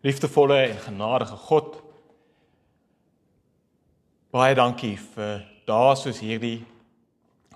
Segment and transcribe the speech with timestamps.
[0.00, 1.74] Liefdevolle en genadige God.
[4.32, 6.62] Baie dankie vir dae soos hierdie,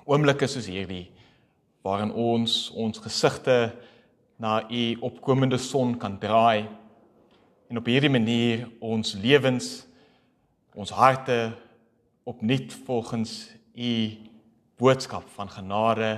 [0.04, 1.06] oomblikke soos hierdie
[1.80, 3.56] waarin ons ons gesigte
[4.36, 6.66] na u opkomende son kan draai
[7.72, 9.70] en op hierdie manier ons lewens
[10.76, 11.38] ons harte
[12.28, 13.32] opnuut volgens
[13.72, 13.94] u
[14.76, 16.12] boodskap van genade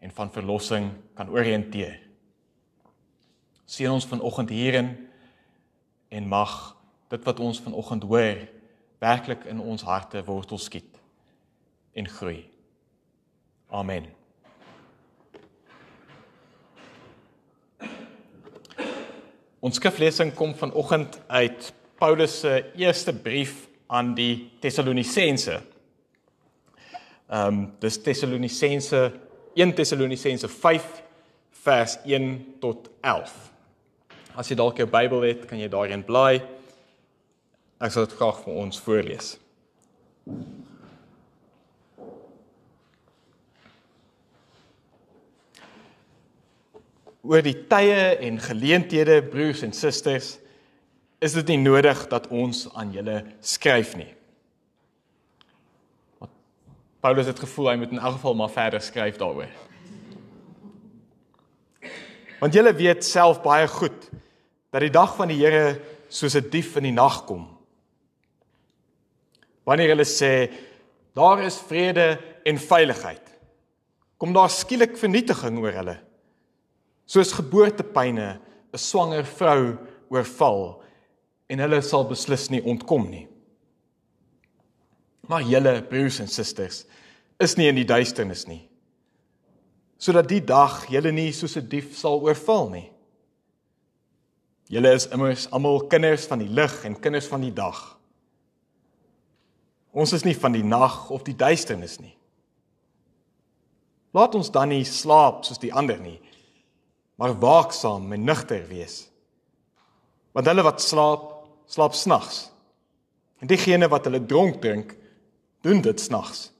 [0.00, 2.00] en van verlossing kan orienteer.
[3.68, 4.90] Seën ons vanoggend hierin
[6.08, 6.76] en mag
[7.08, 8.46] dit wat ons vanoggend hoor
[8.98, 10.98] werklik in ons harte wortel skiet
[11.92, 12.42] en groei.
[13.68, 14.06] Amen.
[19.58, 25.60] Ons skriflesing kom vanoggend uit Paulus se eerste brief aan die Tessalonisense.
[27.28, 29.12] Ehm um, dis Tessalonisense
[29.54, 31.02] 1 Tessalonisense 5
[31.50, 33.34] vers 1 tot 11.
[34.38, 36.38] As jy dalk jou Bybel het, kan jy daarin blaai.
[37.82, 39.32] Ek sal dit graag vir ons voorlees.
[47.26, 50.36] Oor die tye en geleenthede, broers en susters,
[51.18, 54.12] is dit nie nodig dat ons aan julle skryf nie.
[57.02, 59.50] Paulus het gevoel hy moet in elk geval maar verder skryf daaroor.
[62.38, 64.06] Want julle weet self baie goed
[64.70, 67.46] dat die dag van die Here soos 'n dief in die nag kom.
[69.64, 70.50] Wanneer hulle sê
[71.14, 73.26] daar is vrede en veiligheid,
[74.18, 75.98] kom daar skielik vernietiging oor hulle.
[77.06, 78.40] Soos geboortepyne
[78.72, 79.78] 'n swanger vrou
[80.10, 80.82] oorval
[81.48, 83.28] en hulle sal beslis nie ontkom nie.
[85.28, 86.84] Maar julle broers en susters
[87.38, 88.68] is nie in die duisternis nie.
[89.98, 92.90] Sodat die dag julle nie soos 'n dief sal oorval nie.
[94.68, 97.78] Julle is immers almal kinders van die lig en kinders van die dag.
[99.96, 102.12] Ons is nie van die nag of die duisternis nie.
[104.12, 106.18] Laat ons dan nie slaap soos die ander nie,
[107.16, 109.06] maar waaksaam en nugter wees.
[110.36, 111.24] Want hulle wat slaap,
[111.68, 112.46] slaap snags.
[113.40, 114.92] En diegene wat hulle dronk drink,
[115.64, 116.50] doen dit snags.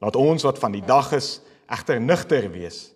[0.00, 2.88] Laat ons wat van die dag is, egter nugter wees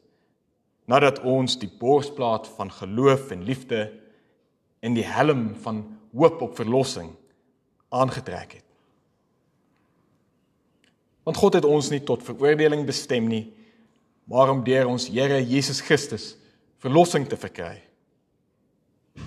[0.91, 3.87] nadat ons die borsplaat van geloof en liefde
[4.84, 7.11] en die helm van hoop op verlossing
[7.95, 8.69] aangetrek het.
[11.25, 13.47] Want God het ons nie tot veroordeling bestem nie,
[14.28, 16.34] maar om deur ons Here Jesus Christus
[16.84, 17.78] verlossing te verkry.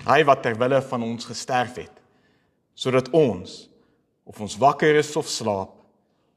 [0.05, 1.93] Hy wat ter wille van ons gesterf het,
[2.77, 3.65] sodat ons
[4.27, 5.73] of ons wakker is of slaap,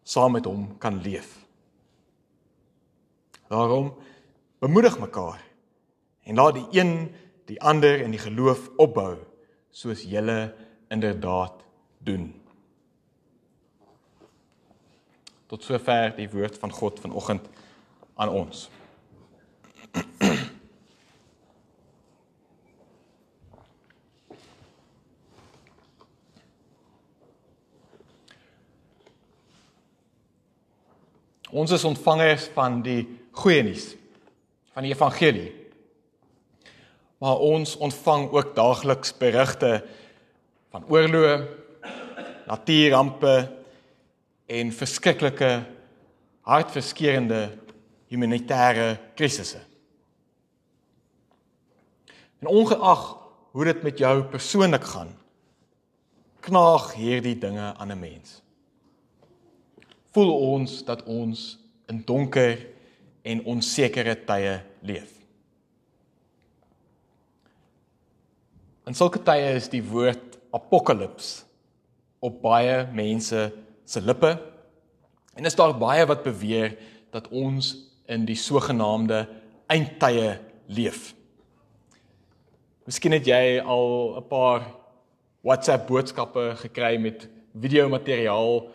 [0.07, 1.35] saam met hom kan leef.
[3.51, 3.91] Daarom
[4.61, 5.41] bemoedig mekaar
[6.29, 7.15] en laat die een
[7.49, 9.17] die ander in die geloof opbou
[9.71, 10.55] soos julle
[10.93, 11.65] inderdaad
[11.99, 12.29] doen.
[15.51, 17.49] Tot sover die woord van God vanoggend
[18.15, 18.69] aan ons.
[31.51, 33.97] Ons is ontvangers van die goeie nuus
[34.81, 35.53] van die evangelie.
[37.21, 39.83] Maar ons ontvang ook daagliks berigte
[40.73, 41.35] van oorloë,
[42.49, 43.35] natuurampe
[44.49, 45.51] en verskriklike
[46.49, 47.43] hartverskeurende
[48.09, 49.61] humanitêre krisisse.
[52.41, 53.05] En ongeag
[53.53, 55.13] hoe dit met jou persoonlik gaan,
[56.41, 58.41] knaag hierdie dinge aan 'n mens.
[60.17, 62.80] Voel ons dat ons in donker
[63.23, 65.13] en onsekere tye leef.
[68.89, 71.45] In sulke tye is die woord apokalips
[72.25, 73.45] op baie mense
[73.85, 74.33] se lippe
[75.37, 76.75] en is daar baie wat beweer
[77.15, 77.75] dat ons
[78.11, 79.23] in die sogenaamde
[79.71, 80.35] eindtye
[80.67, 81.13] leef.
[82.89, 84.67] Miskien het jy al 'n paar
[85.47, 88.71] WhatsApp boodskappe gekry met videomateriaal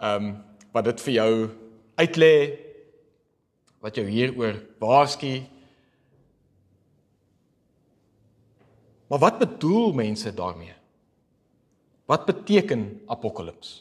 [0.00, 0.36] ehm um,
[0.72, 1.32] wat dit vir jou
[1.98, 2.34] uitlê
[3.80, 5.40] wat jou hieroor waarsku.
[9.08, 10.74] Maar wat bedoel mense daarmee?
[12.04, 13.80] Wat beteken apokalips?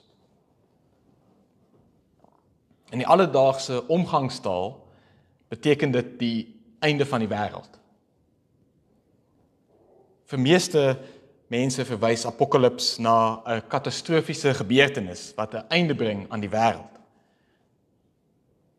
[2.89, 4.87] In die alledaagse omgangstaal
[5.49, 6.39] beteken dit die
[6.79, 7.79] einde van die wêreld.
[10.29, 10.83] Vir meeste
[11.49, 16.93] mense verwys apokalips na 'n katastrofiese gebeurtenis wat 'n einde bring aan die wêreld.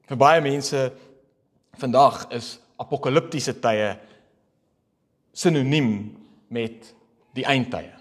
[0.07, 0.93] Vir baie mense
[1.79, 3.95] Vandag is apokaliptiese tye
[5.33, 6.17] sinoniem
[6.49, 6.95] met
[7.37, 7.93] die eindtye.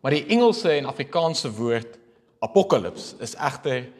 [0.00, 1.98] Maar die Engelse en Afrikaanse woord
[2.40, 3.90] apokalips is egter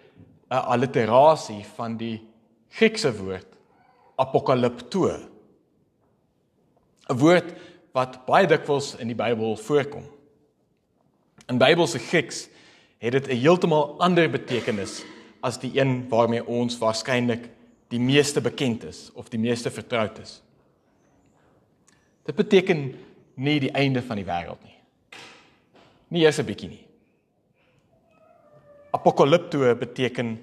[0.50, 2.20] 'n alliterasie van die
[2.70, 3.46] Griekse woord
[4.16, 5.08] apokalypto.
[7.08, 7.54] 'n Woord
[7.92, 10.04] wat baie dikwels in die Bybel voorkom.
[11.48, 12.48] In Bybelse Grieks
[12.98, 15.02] het dit 'n heeltemal ander betekenis
[15.40, 17.48] as die een waarmee ons waarskynlik
[17.90, 20.40] die meeste bekend is of die meeste vertroud is.
[22.28, 22.92] Dit beteken
[23.34, 24.76] nie die einde van die wêreld nie.
[26.08, 26.86] Nie eers 'n bietjie nie.
[28.92, 30.38] Apokalypto beteken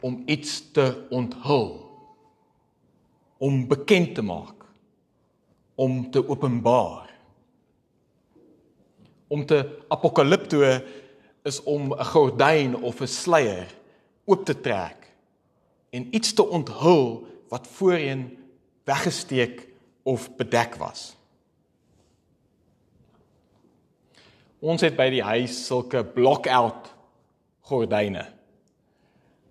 [0.00, 1.90] om iets te onthul,
[3.38, 4.64] om bekend te maak,
[5.74, 7.10] om te openbaar.
[9.28, 10.62] Om te apokalypto
[11.42, 13.79] is om 'n gordyn of 'n sluier
[14.30, 15.08] oop te trek
[15.90, 18.28] en iets te onthul wat voorheen
[18.86, 19.66] weggesteek
[20.02, 21.10] of bedek was.
[24.60, 26.92] Ons het by die huis sulke block-out
[27.70, 28.26] gordyne.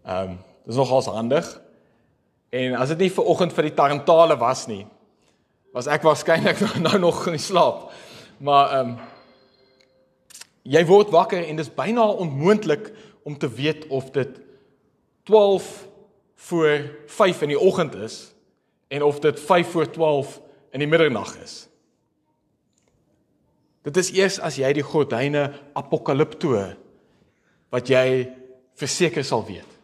[0.06, 1.48] Ehm, um, dis nogals handig.
[2.54, 4.84] En as dit nie vir oggend vir die tarantale was nie,
[5.74, 7.90] was ek waarskynlik nou nog in slaap.
[8.38, 9.00] Maar ehm um,
[10.70, 12.92] jy word wakker en dis byna onmoontlik
[13.26, 14.36] om te weet of dit
[15.30, 15.88] 12
[16.36, 18.32] voor 5 in die oggend is
[18.88, 20.42] en of dit 5 voor 12
[20.74, 21.68] in die middernag is.
[23.86, 26.56] Dit is eers as jy die gordyne apokalipto
[27.70, 28.26] wat jy
[28.82, 29.78] verseker sal weet.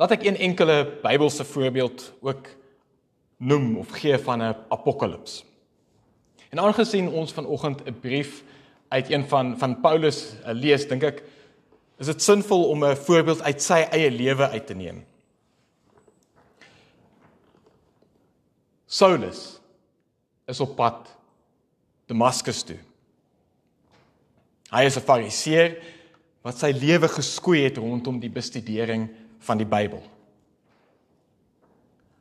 [0.00, 2.48] Laat ek een enkele Bybelse voorbeeld ook
[3.36, 5.44] noem of gee van 'n apokalips.
[6.48, 8.42] En aangesien ons vanoggend 'n brief
[8.88, 11.22] uit een van van Paulus lees, dink ek
[11.98, 15.04] is dit sinvol om 'n voorbeeld uit sy eie lewe uit te neem.
[18.86, 19.60] Saulus
[20.46, 21.08] is op pad
[22.06, 22.78] Damaskus toe.
[24.70, 25.82] Hy is 'n fariseer
[26.42, 29.08] wat sy lewe geskoei het rondom die bestudering
[29.38, 30.02] van die Bybel.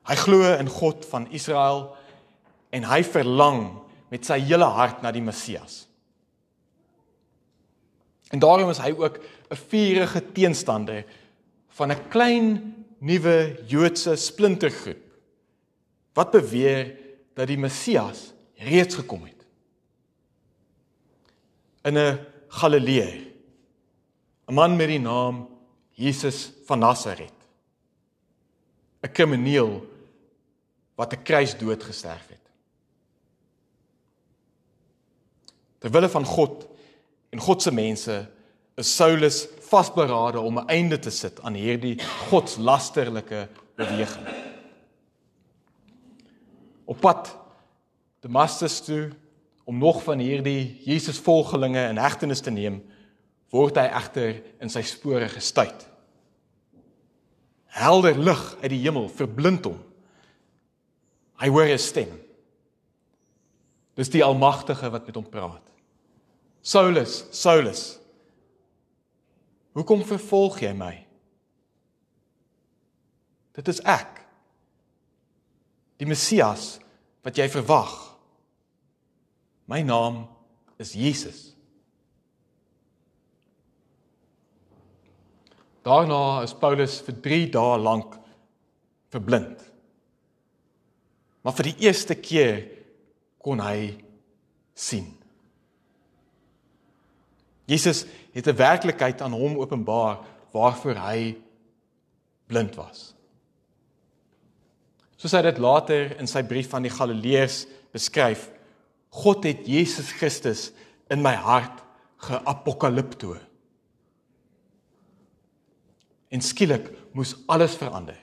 [0.03, 1.95] Hy glo in God van Israel
[2.69, 5.87] en hy verlang met sy hele hart na die Messias.
[8.33, 9.19] En daarom is hy ook
[9.49, 11.05] 'n vurige teenstander
[11.69, 15.03] van 'n klein nuwe Joodse splintergroep
[16.13, 16.97] wat beweer
[17.33, 19.45] dat die Messias reeds gekom het.
[21.83, 23.31] In 'n Galileë.
[24.47, 25.49] 'n Man met die naam
[25.91, 27.37] Jesus van Nasaret.
[29.01, 29.85] 'n Krimineel
[30.95, 32.49] wat 'n kruisdood gesterf het.
[35.77, 36.72] Terwille van God
[37.33, 38.15] en God se mense
[38.77, 41.97] is Saulus vasberade om 'n einde te sit aan hierdie
[42.29, 44.27] godslasterlike beweging.
[46.85, 47.37] Op pad
[48.19, 49.09] Damaskus toe
[49.63, 52.83] om nog van hierdie Jesusvolgelinge in hegtenis te neem,
[53.49, 55.87] word hy egter in sy spore gestuit.
[57.65, 59.79] Helder lig uit die hemel verblind hom.
[61.41, 62.19] Hy hoor 'n stem.
[63.95, 65.72] Dis die Almagtige wat met hom praat.
[66.63, 67.81] Saulus, Saulus.
[69.75, 70.93] Hoekom vervolg jy my?
[73.53, 74.21] Dit is ek.
[75.99, 76.77] Die Messias
[77.25, 77.91] wat jy verwag.
[79.67, 80.23] My naam
[80.79, 81.51] is Jesus.
[85.83, 88.15] Daarna is Paulus vir 3 dae lank
[89.11, 89.59] verblind.
[91.43, 92.63] Maar vir die eerste keer
[93.43, 93.91] kon hy
[94.71, 95.09] sien.
[97.65, 100.19] Jesus het 'n werklikheid aan hom openbaar
[100.51, 101.35] waarvoor hy
[102.47, 103.13] blind was.
[105.15, 108.49] Soos hy dit later in sy brief aan die Galileërs beskryf,
[109.09, 110.71] God het Jesus Christus
[111.09, 111.83] in my hart
[112.17, 113.37] geapokalipto.
[116.33, 118.17] En skielik moes alles verander.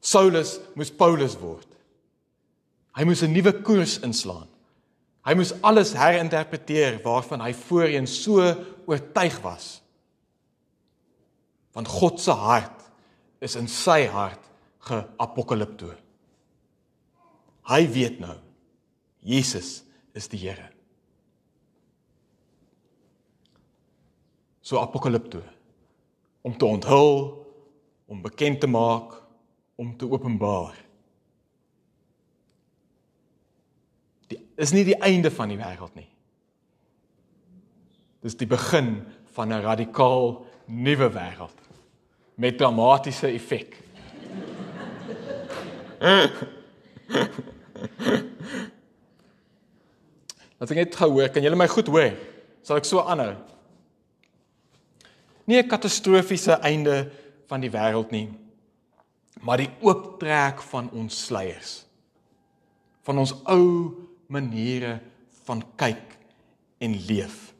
[0.00, 1.68] Saulus moes Paulus word.
[2.96, 4.48] Hy moes 'n nuwe koers inslaan.
[5.26, 8.42] Hy moes alles herinterpreteer waarvan hy voorheen so
[8.86, 9.80] oortuig was.
[11.74, 12.86] Want God se hart
[13.42, 14.46] is in sy hart
[14.86, 15.90] geapokalipto.
[17.66, 18.38] Hy weet nou
[19.26, 19.80] Jesus
[20.14, 20.70] is die Here.
[24.62, 25.42] So apokalipto
[26.46, 27.16] om te onthul,
[28.06, 29.16] om bekend te maak,
[29.74, 30.76] om te openbaar.
[34.30, 36.08] Die is nie die einde van die wêreld nie.
[38.24, 39.04] Dis die begin
[39.36, 41.58] van 'n radikaal nuwe wêreld
[42.34, 43.76] met dramatiese effek.
[50.56, 52.12] Laat ek net gou hoor, kan julle my goed hoor?
[52.64, 53.36] Sal ek so aanhou?
[55.46, 57.10] Nie 'n katastrofiese einde
[57.46, 58.28] van die wêreld nie,
[59.40, 61.86] maar die ooptrek van ons sluiers.
[63.02, 63.94] Van ons ou
[64.26, 65.00] maniere
[65.44, 66.16] van kyk
[66.78, 67.52] en leef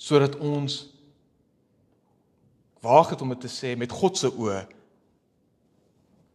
[0.00, 0.86] sodat ons
[2.80, 4.62] waag het om dit te sê met God se oë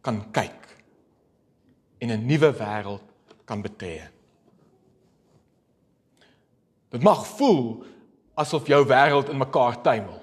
[0.06, 0.68] kan kyk
[1.98, 3.02] en 'n nuwe wêreld
[3.44, 4.02] kan betree.
[6.90, 7.84] Dit mag voel
[8.34, 10.22] asof jou wêreld in mekaar tuimel.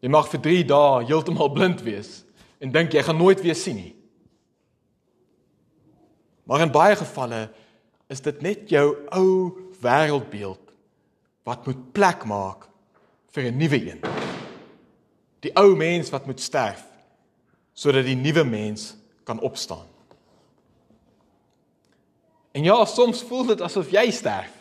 [0.00, 2.24] Jy mag vir 3 dae heeltemal blind wees
[2.58, 3.94] en dink jy gaan nooit weer sien nie.
[6.50, 7.44] Maar in baie gevalle
[8.10, 9.28] is dit net jou ou
[9.78, 10.72] wêreldbeeld
[11.46, 12.66] wat moet plek maak
[13.30, 14.00] vir 'n nuwe een.
[15.46, 16.82] Die ou mens wat moet sterf
[17.72, 19.86] sodat die nuwe mens kan opstaan.
[22.52, 24.52] En ja, soms voel dit asof jy sterf.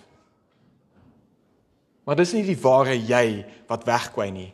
[2.03, 4.53] Maar dis nie die ware jy wat wegkwyn nie.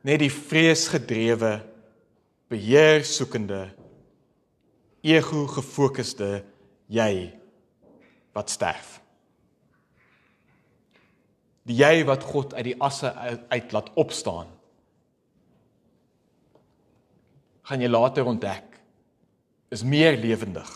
[0.00, 1.62] Net die vreesgedrewe,
[2.48, 3.74] beheer soekende,
[5.04, 6.42] ego gefokusde
[6.88, 7.14] jy
[8.34, 8.98] wat sterf.
[11.64, 14.54] Die jy wat God uit die asse uit, uit laat opstaan.
[17.64, 18.76] gaan jy later ontdek
[19.72, 20.68] is meer lewendig.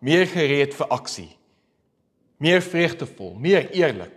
[0.00, 1.28] Meer gereed vir aksie.
[2.40, 4.16] Meer vreugdevol, meer eerlik.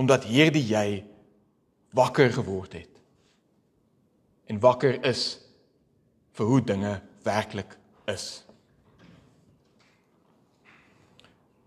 [0.00, 1.04] Omdat hierdie jy
[1.94, 2.90] wakker geword het.
[4.48, 5.43] En wakker is
[6.34, 7.76] vir hoe dinge werklik
[8.10, 8.44] is.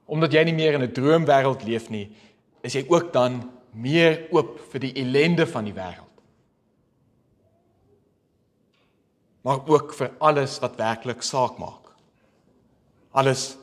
[0.07, 2.11] Omdat jy nie meer in 'n droomwêreld leef nie,
[2.63, 6.03] is jy ook dan meer oop vir die ellende van die wêreld.
[9.41, 11.93] Maar ook vir alles wat werklik saak maak.
[13.11, 13.57] Alles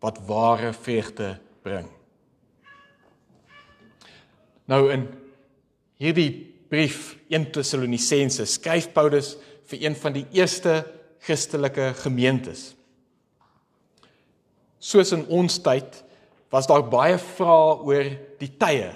[0.00, 1.88] wat ware vreugde bring.
[4.64, 5.08] Nou in
[6.00, 9.36] hierdie brief 1 Tessalonisense skryf Paulus
[9.70, 10.82] vir een van die eerste
[11.24, 12.74] Christelike gemeentes
[14.84, 16.02] soos in ons tyd
[16.52, 18.92] was daar baie vrae oor die tye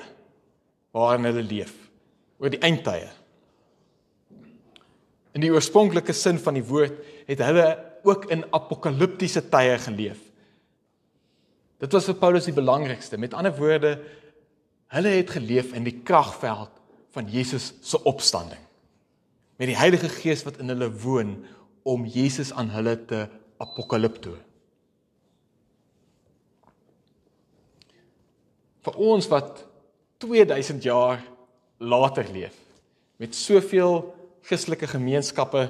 [0.94, 1.72] waarin hulle leef,
[2.40, 3.08] oor die eindtye.
[5.36, 7.66] In die oorspronklike sin van die woord het hulle
[8.06, 10.20] ook in apokaliptiese tye geleef.
[11.78, 13.18] Dit was vir Paulus die belangrikste.
[13.20, 13.92] Met ander woorde,
[14.94, 16.72] hulle het geleef in die kragveld
[17.14, 18.62] van Jesus se opstanding.
[19.58, 21.36] Met die Heilige Gees wat in hulle woon
[21.88, 23.26] om Jesus aan hulle te
[23.58, 24.36] apokalipto.
[28.88, 29.64] vir ons wat
[30.22, 31.20] 2000 jaar
[31.78, 32.56] later leef
[33.22, 34.00] met soveel
[34.48, 35.68] Christelike gemeenskappe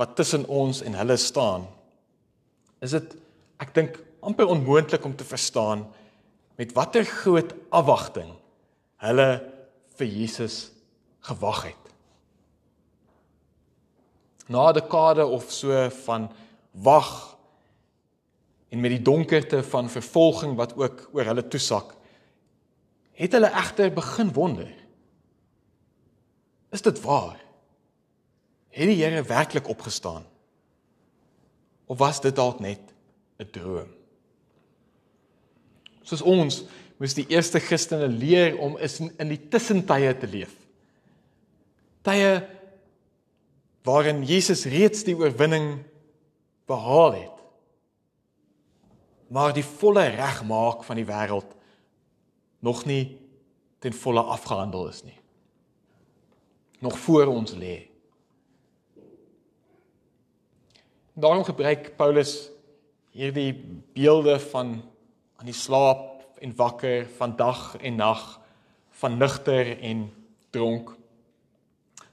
[0.00, 1.66] wat tussen ons en hulle staan
[2.84, 3.14] is dit
[3.62, 5.84] ek dink amper onmoontlik om te verstaan
[6.58, 8.32] met watter groot afwagting
[9.04, 9.28] hulle
[9.98, 10.58] vir Jesus
[11.28, 11.83] gewag het
[14.46, 16.32] na 'n dekade of so van
[16.70, 17.38] wag
[18.68, 21.94] en met die donkerte van vervolging wat ook oor hulle toesak
[23.14, 24.70] het hulle egter begin wonder.
[26.74, 27.38] Is dit waar?
[28.74, 30.24] Het die Here werklik opgestaan?
[31.86, 32.80] Of was dit dalk net
[33.38, 33.90] 'n droom?
[36.02, 36.64] Soos ons
[36.96, 40.52] moes die eerste Christene leer om is in die tussentye te leef.
[42.02, 42.48] Tye
[43.84, 45.82] waarin Jesus reeds die oorwinning
[46.66, 47.42] behaal het.
[49.28, 51.52] Maar die volle regmaak van die wêreld
[52.64, 53.18] nog nie
[53.84, 55.18] ten volle afgehandel is nie.
[56.80, 57.74] Nog voor ons lê.
[61.12, 62.48] Daarom gebruik Paulus
[63.12, 63.52] hierdie
[63.94, 64.80] beelde van
[65.36, 68.40] aan die slaap en wakker, van dag en nag,
[68.90, 70.08] van nugter en
[70.50, 70.96] dronk.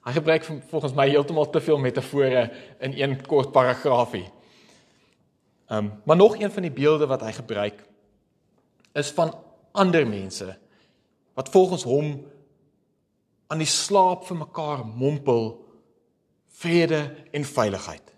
[0.01, 2.47] Hy gebruik volgens my heeltemal te veel metafore
[2.79, 4.29] in een kort paragraafie.
[5.67, 7.85] Ehm, um, maar nog een van die beelde wat hy gebruik
[8.93, 9.31] is van
[9.71, 10.57] ander mense
[11.33, 12.25] wat volgens hom
[13.47, 15.65] aan die slaap vir mekaar mompel
[16.61, 18.13] vrede en veiligheid.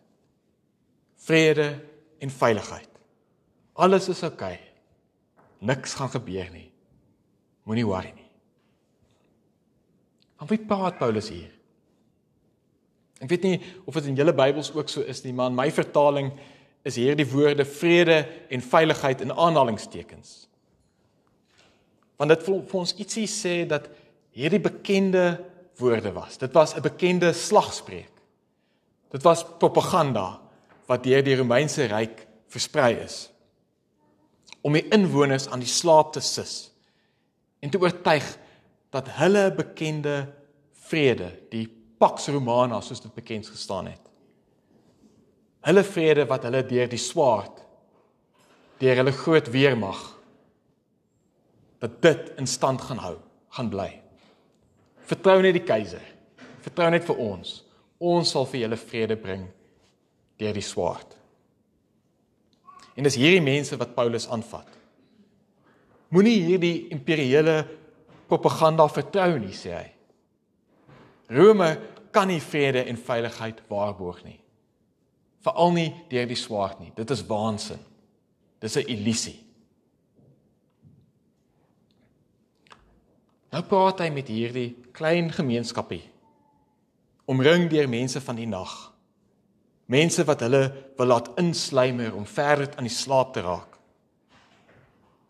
[1.15, 1.67] Vrede
[2.19, 2.89] en veiligheid.
[3.73, 4.53] Alles is oukei.
[4.53, 4.71] Okay.
[5.63, 6.71] Niks gaan gebeur nie.
[7.63, 8.29] Moenie worry nie.
[10.37, 11.51] Van wie praat Paulus hier?
[13.21, 15.69] Ek weet nie of dit in julle Bybels ook so is nie, maar in my
[15.71, 16.31] vertaling
[16.83, 20.43] is hierdie woorde vrede en veiligheid in aanhalingstekens
[22.23, 23.89] want dit vir, vir ons ietsie sê dat
[24.37, 25.25] hierdie bekende
[25.81, 26.37] woorde was.
[26.37, 28.11] Dit was 'n bekende slagspreuk.
[29.11, 30.39] Dit was propaganda
[30.87, 33.29] wat deur die Romeinse ryk versprei is
[34.61, 36.71] om die inwoners aan die slaap te sis
[37.59, 38.37] en te oortuig
[38.89, 40.33] dat hulle bekende
[40.71, 41.67] vrede, die
[42.03, 44.09] Pax Romana soos dit bekend gestaan het.
[45.63, 47.61] Hulle vrede wat hulle deur die swaard
[48.81, 49.99] deur hulle groot weermag
[51.79, 53.13] dat dit in stand gaan hou,
[53.55, 53.87] gaan bly.
[55.07, 56.03] Vertrou net die keiser.
[56.65, 57.61] Vertrou net vir ons.
[58.03, 59.45] Ons sal vir julle vrede bring
[60.41, 61.15] deur die swaard.
[62.99, 64.67] En dis hierdie mense wat Paulus aanvat.
[66.11, 67.61] Moenie hierdie imperiële
[68.27, 69.87] propaganda vertrou nie, sê hy.
[71.33, 71.71] Rome
[72.13, 74.39] kan nie vrede en veiligheid waarborg nie.
[75.43, 76.91] Veral nie deur die swaard nie.
[76.95, 77.81] Dit is waansin.
[78.59, 79.39] Dis 'n illusie.
[83.51, 86.09] Nou praat hy met hierdie klein gemeenskapie
[87.25, 88.93] omring deur mense van die nag.
[89.85, 93.77] Mense wat hulle wil laat insluimer om verder aan die slaap te raak.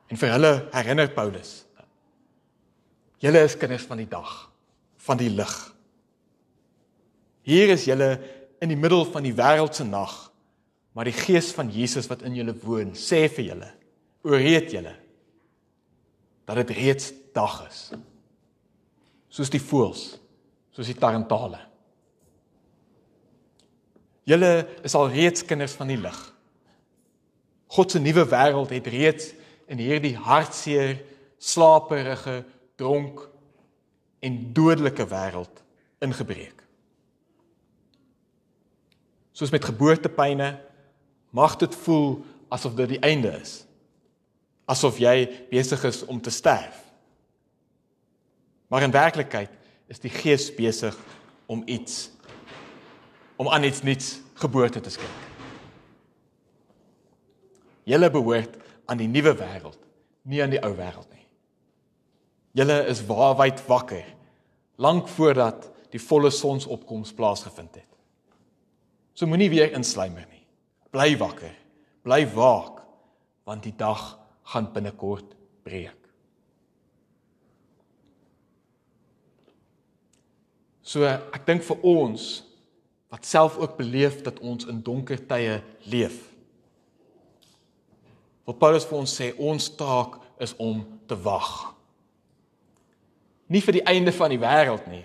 [0.07, 1.65] En vir hulle herinner Paulus:
[3.17, 4.51] Julle is kinders van die dag,
[4.97, 5.72] van die lig.
[7.43, 8.15] Hier is julle
[8.63, 10.13] in die middel van die wêreld se nag,
[10.95, 13.69] maar die gees van Jesus wat in julle woon, sê vir julle:
[14.23, 14.95] Ooreet julle
[16.47, 17.85] dat dit reeds dag is.
[19.31, 20.03] Soos die voëls,
[20.75, 21.61] soos die tarantale.
[24.27, 24.51] Julle
[24.83, 26.19] is al reeds kinders van die lig.
[27.73, 29.31] God se nuwe wêreld het reeds
[29.71, 30.99] in hierdie hartseer,
[31.41, 32.43] slaperige,
[32.79, 33.25] dronk
[34.23, 35.63] en dodelike wêreld
[36.03, 36.62] ingebreek.
[39.33, 40.53] Soos met geboortepyne
[41.33, 42.21] mag dit voel
[42.53, 43.63] asof dit die einde is.
[44.69, 46.77] Asof jy besig is om te sterf.
[48.69, 49.51] Maar in werklikheid
[49.89, 50.97] is die Gees besig
[51.45, 52.09] om iets
[53.35, 55.21] om aan iets nuuts geboorte te skenk.
[57.83, 58.55] Julle behoort
[58.85, 59.79] aan die nuwe wêreld,
[60.29, 61.25] nie aan die ou wêreld nie.
[62.53, 64.05] Julle is waarwyd wakker
[64.77, 67.92] lank voordat die volle sonsopkoms plaasgevind het.
[69.13, 70.41] So moenie weer insluimer nie.
[70.93, 71.53] Bly wakker,
[72.05, 72.81] bly waak
[73.43, 74.01] want die dag
[74.53, 75.33] gaan binnekort
[75.65, 75.99] breek.
[80.83, 82.43] So ek dink vir ons
[83.13, 86.17] wat self ook beleef dat ons in donker tye leef.
[88.43, 91.51] Wat Paulus vir ons sê, ons taak is om te wag.
[93.47, 95.03] Nie vir die einde van die wêreld nie,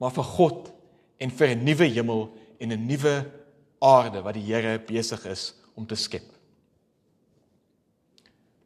[0.00, 0.72] maar vir God
[1.20, 3.30] en vir 'n nuwe hemel en 'n nuwe
[3.78, 6.24] aarde wat die Here besig is om te skep.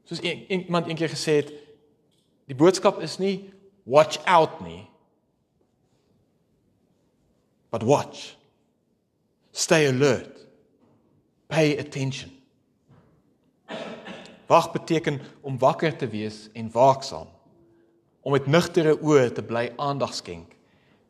[0.05, 1.53] Soos iemand eendag gesê het,
[2.47, 3.53] die boodskap is nie
[3.85, 4.89] watch out nie.
[7.71, 8.37] But watch.
[9.53, 10.47] Stay alert.
[11.47, 12.31] Pay attention.
[14.47, 17.29] Wag beteken om wakker te wees en waaksaam.
[18.21, 20.57] Om met nugtere oë te bly aandag skenk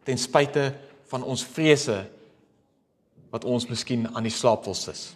[0.03, 0.73] ten spyte
[1.11, 2.03] van ons vrese
[3.31, 5.11] wat ons miskien aan die slaap wil sis.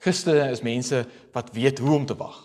[0.00, 1.02] Christene is mense
[1.34, 2.38] wat weet hoe om te wag.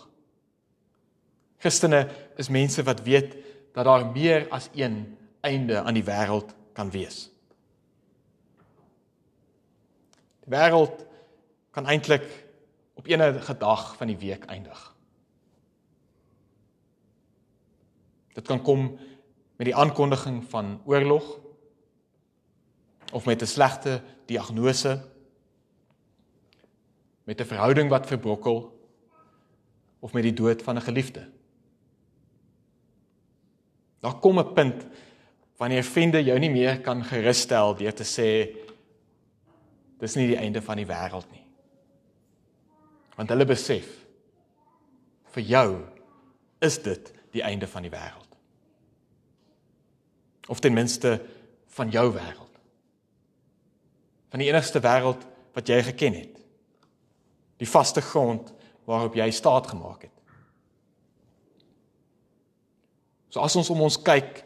[1.60, 2.04] Christene
[2.36, 3.36] is mense wat weet
[3.76, 7.26] dat daar meer as een einde aan die wêreld kan wees.
[10.44, 11.04] Die wêreld
[11.72, 12.24] kan eintlik
[12.96, 14.80] op enige dag van die week eindig.
[18.36, 18.90] Dit kan kom
[19.56, 21.24] met die aankondiging van oorlog
[23.12, 25.00] of met 'n slegte diagnose
[27.24, 28.88] met 'n verhouding wat verbrokkel
[29.98, 31.28] of met die dood van 'n geliefde.
[34.00, 34.86] Daar kom 'n punt
[35.56, 38.56] wanneer vriende jou nie meer kan gerusstel deur te sê
[39.98, 41.46] dis nie die einde van die wêreld nie.
[43.16, 43.88] Want hulle besef
[45.24, 45.84] vir jou
[46.58, 48.36] is dit die einde van die wêreld.
[50.48, 51.20] Of ten minste
[51.66, 52.45] van jou wêreld.
[54.30, 55.22] Van die enigste wêreld
[55.56, 56.40] wat jy geken het.
[57.60, 58.52] Die vaste grond
[58.86, 60.12] waarop jy staat gemaak het.
[63.32, 64.42] So as ons om ons kyk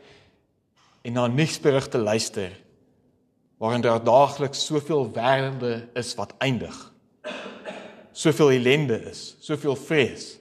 [1.06, 2.52] en na nuusberigte luister,
[3.60, 6.76] waarin daar daagliks soveel wêrelde is wat eindig.
[8.12, 10.32] Soveel ellende is, soveel vrees.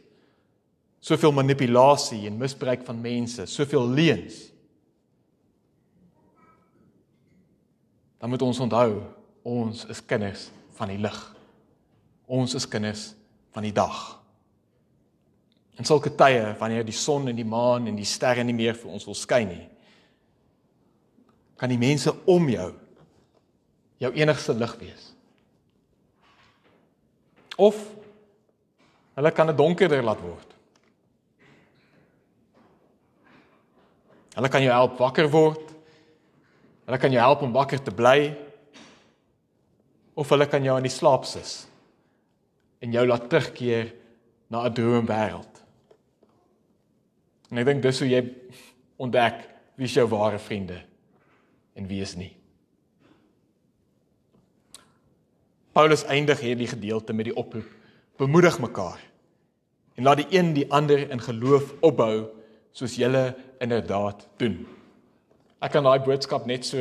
[1.00, 4.40] Soveel manipulasie en misbruik van mense, soveel leuns.
[8.20, 9.00] Dan moet ons onthou,
[9.50, 11.18] ons is kinders van die lig.
[12.30, 13.10] Ons is kinders
[13.56, 13.98] van die dag.
[15.80, 18.92] En sulke tye wanneer die son en die maan en die sterre nie meer vir
[18.92, 19.66] ons wil skyn nie,
[21.60, 22.70] kan die mense om jou
[24.00, 25.08] jou enigste lig wees.
[27.60, 27.80] Of
[29.20, 30.54] hulle kan dit donkerder laat word.
[34.38, 35.74] Hulle kan jou help wakker word.
[36.88, 38.32] Hulle kan jou help om wakker te bly.
[40.16, 41.68] Of hulle kan jou in die slaap sis
[42.80, 43.94] en jou laat terugkeer
[44.48, 45.54] na 'n droomwêreld.
[47.52, 48.22] En ek dink dis hoe jy
[48.98, 50.82] ontdek wie jou ware vriende
[51.76, 52.36] en wie is nie.
[55.72, 57.68] Paulus eindig hierdie gedeelte met die oproep:
[58.18, 59.00] Bemoedig mekaar
[59.96, 62.30] en laat die een die ander in geloof opbou
[62.72, 64.62] soos julle inderdaad doen.
[65.60, 66.80] Ek kan daai boodskap net so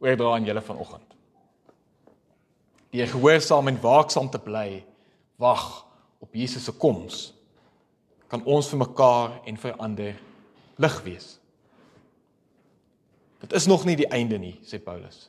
[0.00, 1.05] oordra aan julle vanoggend.
[2.94, 4.84] Die gehoorsaam en waaksaam te bly,
[5.42, 5.64] wag
[6.22, 7.30] op Jesus se koms,
[8.30, 10.14] kan ons vir mekaar en vir ander
[10.82, 11.36] lig wees.
[13.42, 15.28] Dit is nog nie die einde nie, sê Paulus.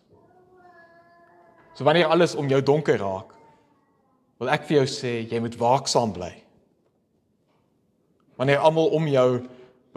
[1.78, 3.36] So wanneer alles om jou donker raak,
[4.42, 6.32] wil ek vir jou sê jy moet waaksaam bly.
[8.38, 9.30] Wanneer almal om jou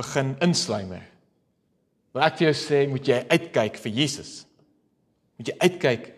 [0.01, 1.03] begin insluimer,
[2.13, 4.33] wil ek vir jou sê moet jy uitkyk vir Jesus.
[5.39, 6.09] Moet jy uitkyk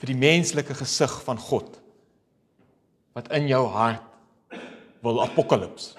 [0.00, 1.80] vir die menslike gesig van God
[3.16, 4.02] wat in jou hart
[5.00, 5.94] wil apokalips.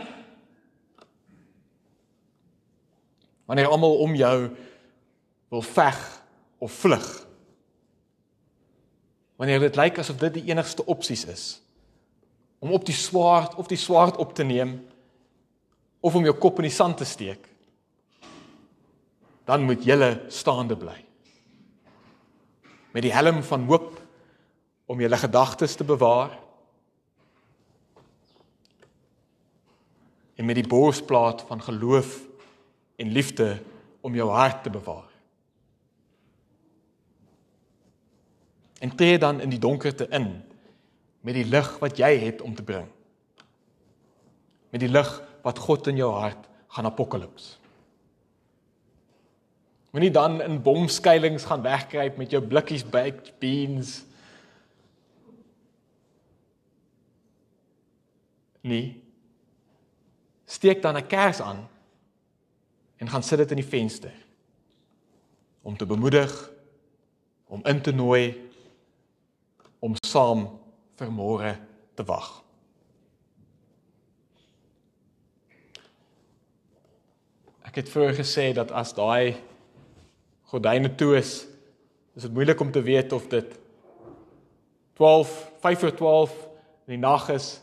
[3.49, 4.37] Wanneer almal om jou
[5.49, 5.97] wil veg
[6.57, 7.07] of vlug
[9.37, 11.45] wanneer dit lyk asof dit die enigste opsies is
[12.59, 14.79] om op die swaard of die swaard op te neem
[16.01, 17.45] of om jou kop in die sand te steek
[19.47, 20.97] dan moet jy staande bly
[22.97, 23.99] met die helm van hoop
[24.89, 26.33] om jou gedagtes te bewaar
[30.35, 32.15] en met die borsplaat van geloof
[32.97, 33.51] en liefde
[34.01, 35.13] om jou hart te bewaar
[38.79, 40.31] en tree dan in die donkerte in
[41.27, 42.85] met die lig wat jy het om te bring.
[44.71, 45.09] Met die lig
[45.43, 47.57] wat God in jou hart gaan apokalips.
[49.89, 54.03] Moenie dan in bomskuilings gaan wegkruip met jou blikkies baked beans.
[58.61, 59.03] Nee.
[60.45, 61.67] Steek dan 'n kers aan
[62.97, 64.13] en gaan sit dit in die venster
[65.61, 66.51] om te bemoedig,
[67.45, 68.51] om in te nooi
[69.79, 70.47] om saam
[70.95, 71.53] vir môre
[71.95, 72.43] te wag.
[77.67, 79.35] Ek het vroeër gesê dat as daai
[80.47, 81.45] gordyne toe is,
[82.15, 83.57] is dit moeilik om te weet of dit
[84.97, 86.35] 12 5 voor 12
[86.87, 87.61] in die nag is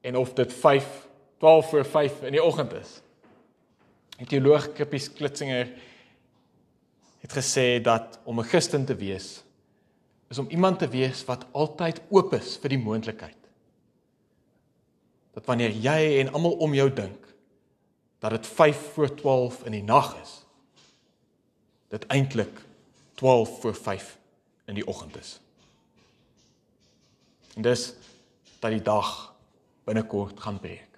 [0.00, 3.00] en of dit 5 12 voor 5 in die oggend is.
[4.16, 5.72] Die teoloog Krippies Klitzinger
[7.20, 9.42] het gesê dat om 'n Christen te wees
[10.28, 13.38] is om iemand te wees wat altyd oop is vir die moontlikheid.
[15.34, 17.34] Dat wanneer jy en almal om jou dink
[18.18, 20.43] dat dit 5 voor 12 in die nag is,
[21.94, 22.60] dit eintlik
[23.14, 24.18] 12 voor 5
[24.64, 25.40] in die oggend is.
[27.54, 27.92] En dis
[28.58, 29.34] dat die dag
[29.84, 30.93] binnekort gaan breek.